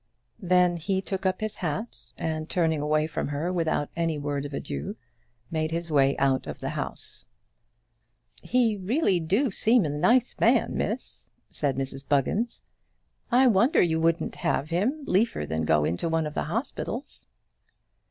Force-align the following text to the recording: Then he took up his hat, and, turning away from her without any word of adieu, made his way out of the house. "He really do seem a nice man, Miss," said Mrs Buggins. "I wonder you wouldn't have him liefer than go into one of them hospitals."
Then 0.41 0.77
he 0.77 0.99
took 0.99 1.27
up 1.27 1.41
his 1.41 1.57
hat, 1.57 2.11
and, 2.17 2.49
turning 2.49 2.81
away 2.81 3.05
from 3.05 3.27
her 3.27 3.53
without 3.53 3.89
any 3.95 4.17
word 4.17 4.45
of 4.45 4.53
adieu, 4.55 4.95
made 5.51 5.69
his 5.69 5.91
way 5.91 6.17
out 6.17 6.47
of 6.47 6.59
the 6.59 6.69
house. 6.69 7.27
"He 8.41 8.77
really 8.77 9.19
do 9.19 9.51
seem 9.51 9.85
a 9.85 9.89
nice 9.89 10.39
man, 10.39 10.75
Miss," 10.75 11.27
said 11.51 11.75
Mrs 11.77 12.03
Buggins. 12.09 12.61
"I 13.31 13.45
wonder 13.45 13.79
you 13.79 13.99
wouldn't 13.99 14.37
have 14.37 14.71
him 14.71 15.03
liefer 15.05 15.45
than 15.45 15.65
go 15.65 15.85
into 15.85 16.09
one 16.09 16.25
of 16.25 16.33
them 16.33 16.45
hospitals." 16.45 17.27